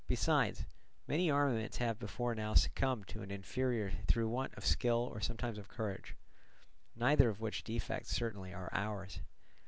Besides, 0.07 0.65
many 1.05 1.29
armaments 1.29 1.77
have 1.77 1.99
before 1.99 2.33
now 2.33 2.55
succumbed 2.55 3.07
to 3.09 3.21
an 3.21 3.29
inferior 3.29 3.91
through 4.07 4.29
want 4.29 4.51
of 4.55 4.65
skill 4.65 4.97
or 4.97 5.21
sometimes 5.21 5.59
of 5.59 5.67
courage; 5.67 6.15
neither 6.95 7.29
of 7.29 7.39
which 7.39 7.63
defects 7.63 8.09
certainly 8.09 8.51
are 8.51 8.69
ours. 8.73 9.19